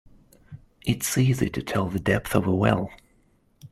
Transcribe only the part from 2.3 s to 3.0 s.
of a well.